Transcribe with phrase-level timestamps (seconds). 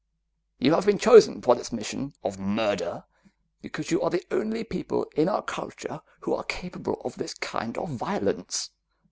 [0.57, 3.03] You have been chosen for this mission of murder,
[3.61, 7.77] because you are the only people in our culture who are capable of this kind
[7.77, 8.71] of violence.